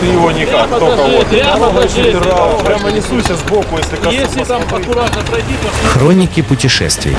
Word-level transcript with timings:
Ты 0.00 0.06
его 0.06 0.30
никак, 0.30 0.68
только 0.70 1.02
вот. 1.02 1.26
прямо 1.26 1.82
жести. 1.82 2.16
убирал, 2.16 2.60
Прямо 2.64 2.92
несуйся 2.92 3.34
сбоку, 3.34 3.78
если 3.78 3.96
коснусь. 3.96 4.14
Если 4.14 4.44
там 4.44 4.62
аккуратно 4.62 5.22
пройти, 5.22 5.54
то 5.62 5.88
Хроники 5.88 6.42
путешествий. 6.42 7.16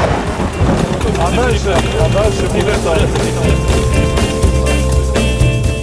А 1.20 1.32
дальше, 1.32 1.76
а 2.00 2.10
дальше 2.14 2.46
будет. 2.54 2.76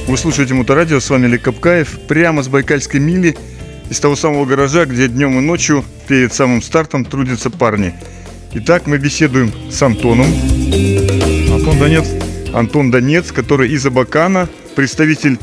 Вы 0.06 0.16
слушаете 0.16 0.54
Моторадио, 0.54 1.00
с 1.00 1.10
вами 1.10 1.26
Олег 1.26 1.42
Капкаев, 1.42 2.00
прямо 2.06 2.42
с 2.42 2.48
Байкальской 2.48 3.00
мили, 3.00 3.36
из 3.90 4.00
того 4.00 4.16
самого 4.16 4.46
гаража, 4.46 4.86
где 4.86 5.08
днем 5.08 5.38
и 5.38 5.42
ночью 5.42 5.84
перед 6.08 6.32
самым 6.32 6.62
стартом 6.62 7.04
трудятся 7.04 7.50
парни. 7.50 7.94
Итак, 8.54 8.86
мы 8.86 8.98
беседуем 8.98 9.52
с 9.70 9.82
Антоном. 9.82 10.26
Антон 11.52 11.78
Донец, 11.78 12.06
Антон 12.52 12.90
Донец, 12.90 13.32
который 13.32 13.70
из 13.70 13.84
Абакана, 13.84 14.48
представитель 14.74 15.38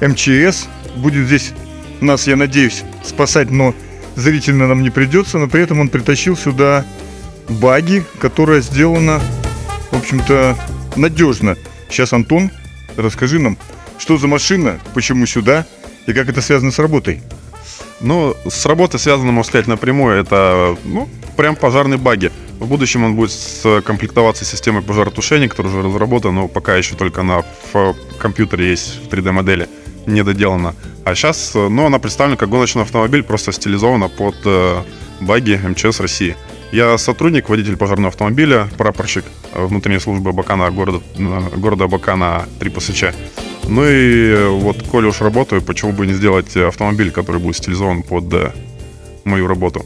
МЧС, 0.00 0.68
будет 0.96 1.26
здесь 1.26 1.52
нас, 2.00 2.26
я 2.26 2.36
надеюсь, 2.36 2.84
спасать, 3.04 3.50
но 3.50 3.74
зрительно 4.16 4.68
нам 4.68 4.82
не 4.82 4.90
придется, 4.90 5.38
но 5.38 5.48
при 5.48 5.62
этом 5.62 5.80
он 5.80 5.88
притащил 5.88 6.36
сюда 6.36 6.84
баги, 7.48 8.04
которая 8.20 8.60
сделана, 8.60 9.20
в 9.90 9.96
общем-то, 9.96 10.56
надежно. 10.96 11.56
Сейчас, 11.88 12.12
Антон, 12.12 12.50
расскажи 12.96 13.38
нам, 13.38 13.56
что 13.98 14.18
за 14.18 14.26
машина, 14.28 14.78
почему 14.94 15.26
сюда 15.26 15.66
и 16.06 16.12
как 16.12 16.28
это 16.28 16.40
связано 16.42 16.70
с 16.70 16.78
работой. 16.78 17.22
Ну, 18.00 18.36
с 18.48 18.64
работой 18.66 19.00
связано, 19.00 19.32
можно 19.32 19.48
сказать, 19.48 19.66
напрямую. 19.66 20.20
Это, 20.20 20.76
ну, 20.84 21.08
прям 21.36 21.56
пожарные 21.56 21.98
баги. 21.98 22.30
В 22.60 22.66
будущем 22.66 23.04
он 23.04 23.16
будет 23.16 23.32
комплектоваться 23.84 24.44
системой 24.44 24.82
пожаротушения, 24.82 25.48
которая 25.48 25.72
уже 25.72 25.88
разработана, 25.88 26.42
но 26.42 26.48
пока 26.48 26.76
еще 26.76 26.94
только 26.94 27.22
на 27.22 27.44
в 27.72 27.94
компьютере 28.18 28.70
есть 28.70 29.00
в 29.04 29.08
3D-модели, 29.08 29.68
не 30.08 30.24
доделана. 30.24 30.74
А 31.04 31.14
сейчас, 31.14 31.52
э, 31.54 31.68
ну, 31.68 31.86
она 31.86 31.98
представлена 31.98 32.36
как 32.36 32.48
гоночный 32.48 32.82
автомобиль, 32.82 33.22
просто 33.22 33.52
стилизована 33.52 34.08
под 34.08 34.36
э, 34.44 34.82
баги 35.20 35.60
МЧС 35.62 36.00
России. 36.00 36.36
Я 36.72 36.98
сотрудник, 36.98 37.48
водитель 37.48 37.76
пожарного 37.76 38.08
автомобиля, 38.08 38.68
прапорщик 38.76 39.24
э, 39.54 39.64
внутренней 39.64 40.00
службы 40.00 40.30
Абакана, 40.30 40.70
города, 40.70 41.00
э, 41.16 41.56
города 41.56 41.84
Абакана 41.84 42.46
3 42.58 42.70
ПСЧ. 42.70 43.04
Ну 43.68 43.84
и 43.86 44.48
вот, 44.48 44.82
коли 44.90 45.06
уж 45.06 45.20
работаю, 45.20 45.62
почему 45.62 45.92
бы 45.92 46.06
не 46.06 46.12
сделать 46.12 46.56
автомобиль, 46.56 47.10
который 47.10 47.40
будет 47.40 47.56
стилизован 47.56 48.02
под 48.02 48.32
э, 48.34 48.52
мою 49.24 49.46
работу. 49.46 49.84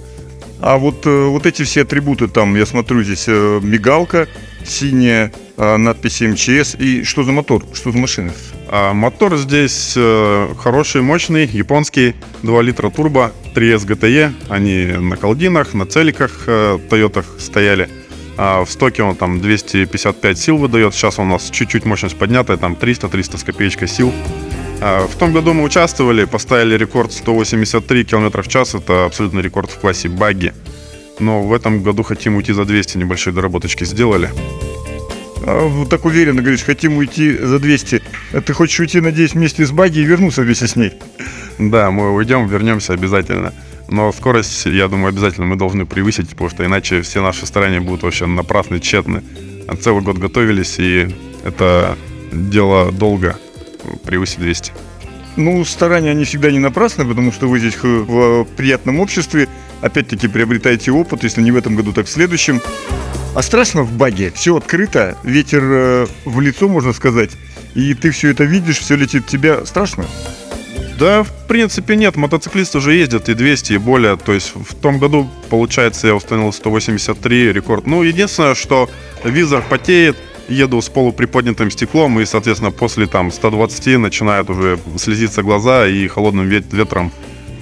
А 0.60 0.76
вот, 0.78 1.06
вот 1.06 1.46
эти 1.46 1.62
все 1.62 1.82
атрибуты 1.82 2.28
там, 2.28 2.54
я 2.54 2.66
смотрю, 2.66 3.02
здесь 3.02 3.24
э, 3.26 3.60
мигалка, 3.62 4.28
синяя 4.66 5.32
э, 5.56 5.76
надпись 5.76 6.20
МЧС. 6.20 6.76
И 6.78 7.04
что 7.04 7.24
за 7.24 7.32
мотор, 7.32 7.64
что 7.74 7.92
за 7.92 7.98
машина? 7.98 8.32
А 8.68 8.92
мотор 8.92 9.36
здесь 9.36 9.94
э, 9.96 10.48
хороший, 10.58 11.02
мощный, 11.02 11.46
японский, 11.46 12.14
2 12.42 12.62
литра 12.62 12.90
турбо, 12.90 13.32
3S 13.54 13.86
GTE. 13.86 14.32
Они 14.48 14.86
на 14.86 15.16
колдинах, 15.16 15.74
на 15.74 15.86
целиках, 15.86 16.44
э, 16.46 16.78
Тойотах 16.88 17.26
стояли. 17.38 17.88
А 18.38 18.64
в 18.64 18.70
стоке 18.70 19.02
он 19.02 19.14
там 19.14 19.40
255 19.40 20.38
сил 20.38 20.56
выдает. 20.56 20.94
Сейчас 20.94 21.18
у 21.18 21.24
нас 21.24 21.50
чуть-чуть 21.50 21.84
мощность 21.84 22.16
поднятая, 22.16 22.56
там 22.56 22.74
300-300 22.80 23.38
с 23.38 23.44
копеечкой 23.44 23.88
сил. 23.88 24.12
А 24.80 25.06
В 25.06 25.14
том 25.16 25.32
году 25.32 25.52
мы 25.52 25.62
участвовали, 25.62 26.24
поставили 26.24 26.76
рекорд 26.76 27.12
183 27.12 28.04
км 28.04 28.42
в 28.42 28.48
час. 28.48 28.74
Это 28.74 29.04
абсолютный 29.04 29.42
рекорд 29.42 29.70
в 29.70 29.78
классе 29.78 30.08
багги. 30.08 30.52
Но 31.18 31.42
в 31.42 31.52
этом 31.52 31.82
году 31.82 32.02
хотим 32.02 32.36
уйти 32.36 32.52
за 32.52 32.64
200, 32.64 32.98
небольшие 32.98 33.32
доработочки 33.32 33.84
сделали. 33.84 34.30
А, 35.44 35.84
так 35.86 36.04
уверенно 36.04 36.40
говоришь, 36.40 36.62
хотим 36.64 36.96
уйти 36.96 37.36
за 37.36 37.58
200. 37.58 38.02
А 38.32 38.40
ты 38.40 38.52
хочешь 38.52 38.78
уйти, 38.80 39.00
надеюсь, 39.00 39.34
вместе 39.34 39.64
с 39.66 39.70
баги 39.70 39.98
и 40.00 40.04
вернуться 40.04 40.42
вместе 40.42 40.66
с 40.66 40.76
ней? 40.76 40.92
Да, 41.58 41.90
мы 41.90 42.12
уйдем, 42.14 42.46
вернемся 42.46 42.92
обязательно. 42.94 43.52
Но 43.88 44.10
скорость, 44.12 44.66
я 44.66 44.88
думаю, 44.88 45.08
обязательно 45.08 45.46
мы 45.46 45.56
должны 45.56 45.84
превысить, 45.84 46.30
потому 46.30 46.48
что 46.48 46.64
иначе 46.64 47.02
все 47.02 47.22
наши 47.22 47.44
старания 47.46 47.80
будут 47.80 48.02
вообще 48.02 48.26
напрасны, 48.26 48.80
тщетны. 48.80 49.22
А 49.68 49.76
Целый 49.76 50.02
год 50.02 50.18
готовились, 50.18 50.76
и 50.78 51.08
это 51.44 51.96
дело 52.32 52.90
долго 52.90 53.36
превысить 54.04 54.38
200. 54.38 54.72
Ну, 55.36 55.64
старания, 55.64 56.10
они 56.10 56.24
всегда 56.24 56.50
не 56.50 56.58
напрасны, 56.58 57.04
потому 57.04 57.32
что 57.32 57.48
вы 57.48 57.58
здесь 57.58 57.74
х- 57.74 57.86
в 57.88 58.44
приятном 58.56 59.00
обществе. 59.00 59.48
Опять-таки 59.82 60.28
приобретаете 60.28 60.92
опыт, 60.92 61.24
если 61.24 61.42
не 61.42 61.50
в 61.50 61.56
этом 61.56 61.74
году, 61.74 61.92
так 61.92 62.06
в 62.06 62.10
следующем. 62.10 62.62
А 63.34 63.42
страшно 63.42 63.82
в 63.82 63.92
баге? 63.92 64.32
Все 64.34 64.56
открыто, 64.56 65.16
ветер 65.24 65.62
э, 65.64 66.06
в 66.24 66.40
лицо, 66.40 66.68
можно 66.68 66.92
сказать. 66.92 67.30
И 67.74 67.94
ты 67.94 68.10
все 68.10 68.30
это 68.30 68.44
видишь, 68.44 68.78
все 68.78 68.94
летит 68.94 69.26
тебя. 69.26 69.66
Страшно? 69.66 70.06
Да, 70.98 71.24
в 71.24 71.32
принципе, 71.48 71.96
нет. 71.96 72.16
Мотоциклисты 72.16 72.78
уже 72.78 72.94
ездят 72.94 73.28
и 73.28 73.34
200, 73.34 73.72
и 73.72 73.78
более. 73.78 74.16
То 74.16 74.32
есть 74.32 74.52
в 74.54 74.74
том 74.74 74.98
году, 74.98 75.28
получается, 75.50 76.06
я 76.06 76.14
установил 76.14 76.52
183 76.52 77.52
рекорд. 77.52 77.86
Ну, 77.86 78.02
единственное, 78.02 78.54
что 78.54 78.88
визор 79.24 79.64
потеет, 79.68 80.16
еду 80.48 80.80
с 80.80 80.88
полуприподнятым 80.88 81.70
стеклом, 81.70 82.20
и, 82.20 82.26
соответственно, 82.26 82.70
после 82.70 83.06
там 83.06 83.32
120 83.32 83.98
начинают 83.98 84.50
уже 84.50 84.78
слезиться 84.98 85.42
глаза 85.42 85.88
и 85.88 86.06
холодным 86.06 86.48
вет- 86.48 86.72
ветром 86.72 87.10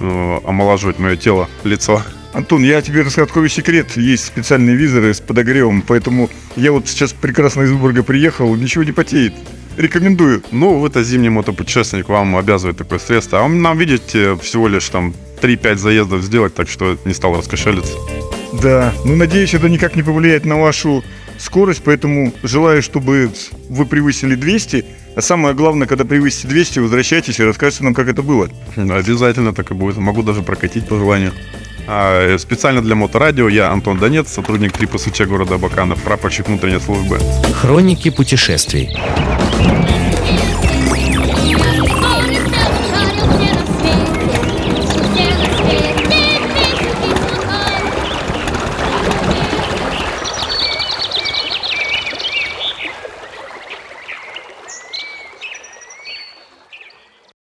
э, 0.01 0.39
омолаживать 0.45 0.99
мое 0.99 1.15
тело, 1.15 1.47
лицо. 1.63 2.03
Антон, 2.33 2.63
я 2.63 2.81
тебе 2.81 3.01
расскажу 3.01 3.27
такой 3.27 3.49
секрет. 3.49 3.97
Есть 3.97 4.25
специальные 4.25 4.75
визоры 4.75 5.13
с 5.13 5.19
подогревом, 5.19 5.81
поэтому 5.81 6.29
я 6.55 6.71
вот 6.71 6.87
сейчас 6.87 7.13
прекрасно 7.13 7.63
из 7.63 7.71
Выборга 7.71 8.03
приехал, 8.03 8.55
ничего 8.55 8.83
не 8.83 8.91
потеет. 8.91 9.33
Рекомендую. 9.77 10.43
Ну, 10.51 10.79
вы-то 10.79 11.03
зимний 11.03 11.29
мотопутешественник, 11.29 12.09
вам 12.09 12.35
обязывает 12.35 12.77
такое 12.77 12.99
средство. 12.99 13.43
А 13.43 13.47
нам, 13.47 13.77
видите, 13.77 14.37
всего 14.37 14.67
лишь 14.67 14.87
там 14.89 15.13
3-5 15.41 15.75
заездов 15.77 16.21
сделать, 16.23 16.53
так 16.53 16.69
что 16.69 16.97
не 17.05 17.13
стал 17.13 17.37
раскошелиться. 17.37 17.93
Да, 18.61 18.93
ну 19.05 19.15
надеюсь, 19.15 19.53
это 19.53 19.69
никак 19.69 19.95
не 19.95 20.03
повлияет 20.03 20.45
на 20.45 20.59
вашу 20.59 21.03
скорость, 21.41 21.81
поэтому 21.83 22.33
желаю, 22.43 22.81
чтобы 22.81 23.31
вы 23.69 23.85
превысили 23.85 24.35
200. 24.35 24.85
А 25.15 25.21
самое 25.21 25.53
главное, 25.53 25.87
когда 25.87 26.05
превысите 26.05 26.47
200, 26.47 26.79
возвращайтесь 26.79 27.39
и 27.39 27.43
расскажите 27.43 27.83
нам, 27.83 27.93
как 27.93 28.07
это 28.07 28.21
было. 28.21 28.49
Обязательно 28.75 29.53
так 29.53 29.71
и 29.71 29.73
будет. 29.73 29.97
Могу 29.97 30.23
даже 30.23 30.41
прокатить 30.41 30.87
по 30.87 30.97
желанию. 30.97 31.33
А, 31.87 32.35
э, 32.35 32.37
специально 32.37 32.81
для 32.81 32.95
Моторадио 32.95 33.49
я 33.49 33.71
Антон 33.71 33.97
Донец, 33.97 34.31
сотрудник 34.31 34.71
3 34.71 34.87
ПСЧ 34.87 35.21
города 35.21 35.55
Абакана, 35.55 35.95
прапорщик 35.95 36.47
внутренней 36.47 36.79
службы. 36.79 37.19
Хроники 37.53 38.09
путешествий. 38.09 38.95